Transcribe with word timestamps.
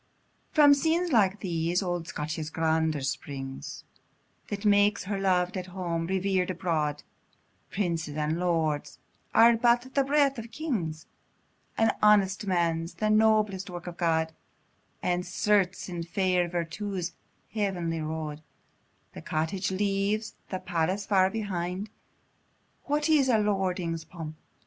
From 0.51 0.73
scenes 0.73 1.11
like 1.11 1.41
these, 1.41 1.83
old 1.83 2.07
Scotia's 2.07 2.49
grandeur 2.49 3.03
springs, 3.03 3.83
That 4.47 4.65
makes 4.65 5.03
her 5.03 5.19
lov'd 5.19 5.55
at 5.57 5.67
home, 5.67 6.07
rever'd 6.07 6.49
abroad: 6.49 7.03
Princes 7.69 8.17
and 8.17 8.39
lords 8.39 8.97
are 9.35 9.55
but 9.55 9.93
the 9.93 10.03
breath 10.03 10.39
of 10.39 10.49
kings, 10.49 11.05
"An 11.77 11.91
honest 12.01 12.47
man's 12.47 12.95
the 12.95 13.11
noblest 13.11 13.69
work 13.69 13.85
of 13.85 13.97
God;" 13.97 14.33
And 15.03 15.23
certes, 15.23 15.87
in 15.87 16.01
fair 16.01 16.47
virtue's 16.47 17.13
heavenly 17.53 18.01
road, 18.01 18.41
The 19.13 19.21
cottage 19.21 19.69
leaves 19.69 20.33
the 20.49 20.57
palace 20.57 21.05
far 21.05 21.29
behind; 21.29 21.91
What 22.85 23.07
is 23.07 23.29
a 23.29 23.37
lordling's 23.37 24.03
pomp? 24.03 24.35